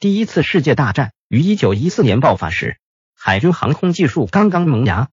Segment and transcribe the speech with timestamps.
[0.00, 2.78] 第一次世界大战于一九一四年爆发时，
[3.14, 5.10] 海军航空技术刚刚萌芽。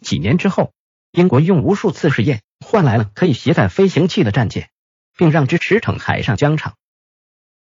[0.00, 0.72] 几年之后，
[1.10, 4.70] 英国用无数次试验换来了可以携带飞行器的战舰，
[5.16, 6.76] 并让之驰骋海上疆场。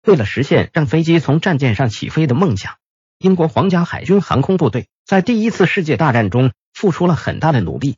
[0.03, 2.75] 为了实现让飞机从战舰上起飞的梦想，
[3.17, 7.97] 英国皇家海军航空部队在第一次世界大战中付出了很大的努力。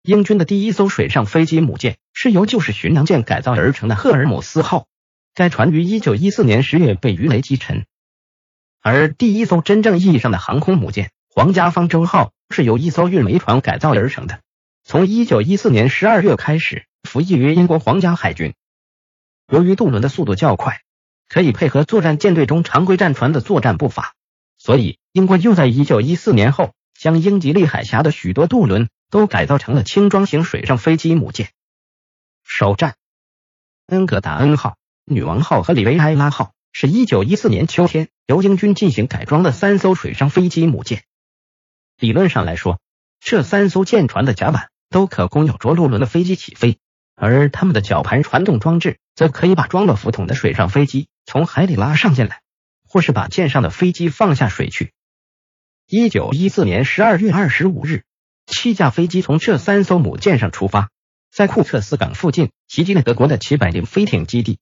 [0.00, 4.86] 英军的第一艘水上飞机母舰是由旧式巡洋舰改造而成的赫尔姆斯号。
[5.34, 7.86] 该船于一九一四年十月被鱼雷击沉，
[8.80, 14.42] 而第一艘真正意义上的航空母舰“皇家方舟号”是由一艘运煤船改造而成的，
[14.84, 18.54] 从一九一四年十二月开始服役于英国皇家海军。
[19.48, 20.82] 由于渡轮的速度较快，
[21.28, 24.14] 可以配合作战舰队中常规战船的作战步伐，
[24.56, 31.48] 所以英国又在一九一四年后将英吉利海峡的许多渡轮都改造成了轻装型水上飞机母舰。
[32.44, 32.94] 首战，
[33.88, 34.76] 恩格达恩号。
[35.06, 41.02] 女王号和里维埃拉号是一九一四年秋天由英军进行改装的三艘水上飞机母舰。
[41.98, 42.80] 理论上来说，
[43.20, 46.78] 这三艘舰船的甲板都可供有着陆轮的飞机起飞，
[47.14, 52.40] 而他们的绞盘传动装置则可以把装了浮筒的水上飞机从海里拉上进来，
[52.88, 54.92] 或是把舰上的飞机放下水去。
[55.86, 58.04] 一九一四年十二月二十五日，
[58.46, 60.88] 七架飞机从这三艘母舰上出发，
[61.30, 64.58] 在库克斯港附近袭击了德国的七百零飞艇基地。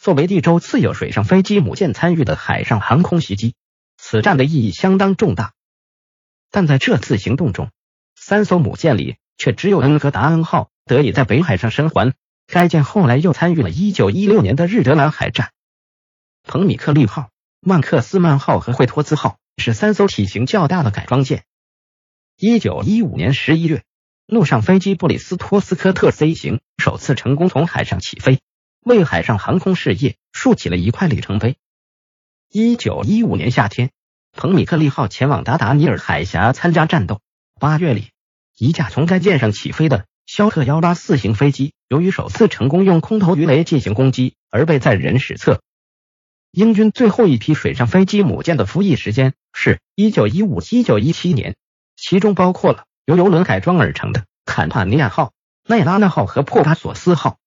[0.00, 3.54] 作为第周次有水上飞机母舰参与的海上航空袭击，
[3.98, 5.52] 此战的意义相当重大。
[6.50, 7.70] 但在这次行动中，
[8.14, 12.14] 三艘母舰里却只有恩格达恩号得以在北海上生还。
[12.46, 15.52] 该舰后来又参与了一九一六年的日德兰海战。
[16.44, 17.28] 彭米克利号、
[17.60, 21.44] 曼克斯曼号和惠托兹号是三艘体型较大的改装舰。
[22.38, 23.84] 一九一五年十一月，
[24.26, 28.40] 陆上飞机布里斯托斯科特 C 型首次成功从海上起飞。
[28.84, 31.56] 为海上航空事业竖起了一块里程碑。
[32.50, 33.90] 一九一五年夏天，
[34.32, 37.20] 彭米克利号前往达达尼尔海峡参加战斗。
[37.60, 38.10] 八月里，
[38.56, 45.60] 一架从该舰上起飞的肖特幺八四型飞机，由于首次成功用空投鱼雷进行攻击，而被载人史册。
[46.52, 51.54] 英军最后一批水上飞机母舰的服役时间是一九一五一九一七年，
[51.96, 55.32] 其中包括了由游轮改装而成的坎帕尼亚号、
[55.66, 57.39] 奈拉纳号和珀巴索斯号。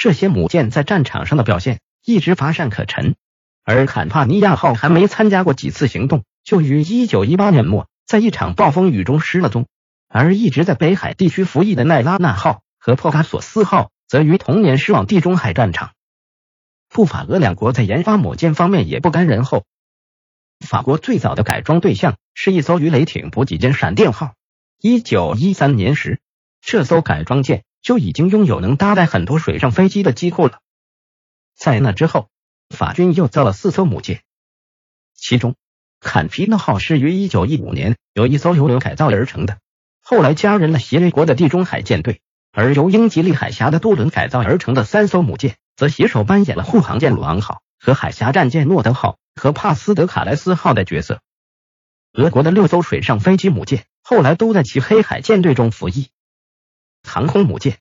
[0.00, 3.16] 这些母舰在战场上的表现一直乏善可陈，
[3.64, 9.66] 而坎帕尼亚号还没参加过几次行动，就于一九一八年末在一场暴风雨中失了踪。
[10.08, 15.92] 而一直在北海地区服役的奈拉纳号和珀卡索斯号则于同年驶往地中海战场。
[16.88, 19.66] 不法俄两国在研发母舰方面也不甘人后。
[20.66, 24.32] 法国最早的改装对象是一艘鱼雷艇补给舰闪电号。
[24.80, 26.20] 一九一三年时，
[26.60, 27.64] 这艘改装舰。
[27.82, 30.60] 就已经拥有能搭载很多水上飞机的机库了。
[31.56, 32.28] 在那之后，
[32.68, 34.20] 法军又造了四艘母舰，
[35.14, 35.56] 其中
[35.98, 39.60] 坎皮诺号是于一九一五年由一艘油轮改造而成的，
[40.02, 42.16] 后来加入了协约国的地中海舰队；
[42.52, 51.22] 而由英吉利海峡的渡轮改造而成的三艘母舰，则携手扮演了护航舰鲁昂号和海峡战舰诺德号和帕斯德卡莱斯号的角色。
[52.12, 56.10] 俄国的六艘水上飞机母舰后来都在其黑海舰队中服役。
[57.10, 57.78] 航空母舰。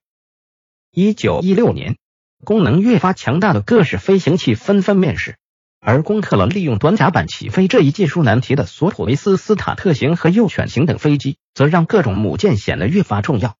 [0.91, 1.97] 一九一六年，
[2.43, 5.37] 功能越发强大的各式飞行器纷纷面世，
[5.79, 13.55] 而攻克了利用短甲板起飞这一技术难题的索普维斯斯塔特型和幼犬型等飞机，则让各种母舰显得越发重要。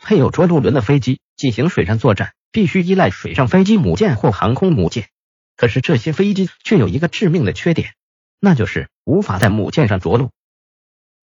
[0.00, 5.08] 配有着陆轮的飞机进行水上作战，必须依赖水上飞机母舰或航空母舰。
[5.56, 7.94] 可是这些飞机却有一个致命的缺点，
[8.38, 10.30] 那就是无法在母舰上着陆。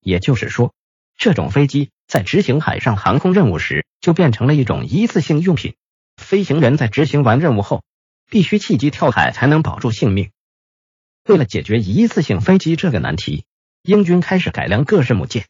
[0.02, 0.74] 也就是说，
[1.16, 1.90] 这种飞机。
[2.08, 5.76] 在执行海上航空任务时，就变成了一种一次性用品。
[6.18, 7.84] 飞行员在执行完任务后，
[8.30, 10.32] 必须弃机跳海才能保住性命。
[11.28, 13.46] 为了解决一次性飞机这个难题，
[13.82, 15.46] 英军开始改良各式母舰。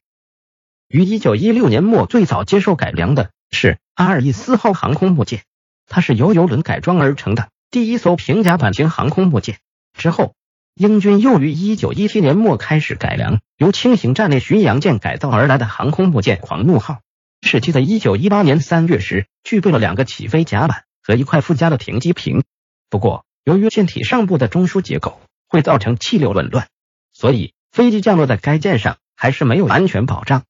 [0.87, 5.43] 于一九一六年末，最早接受改良的是阿尔伊斯号航空母舰，
[5.87, 9.57] 它是由游轮改装而成的第一艘平甲板型航空母舰。
[9.97, 10.33] 之后。
[10.77, 16.99] 英军又于一九一七年末开始改良由轻型战列巡洋舰改造而来的航空母舰“狂怒号”，
[17.41, 22.43] 使其在一九一八年三月时具备了两个起飞甲板和一块附加的停机坪。
[22.89, 26.67] 不过，由于舰体上部的中枢结构会造成气流紊乱，
[27.13, 30.43] 所以飞机降落在该舰上还是没有安全保障。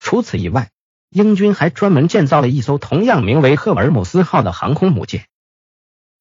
[0.00, 0.70] 除此以外，
[1.10, 5.26] 英军还专门建造了一艘同样名为“赫尔姆斯号”的航空母舰。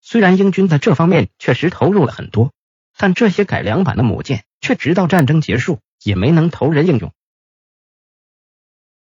[0.02, 2.52] 虽然英军在这方面确实投入了很多。
[2.98, 7.12] 但这些改良版的母舰却直到战争结束也没能投人应用。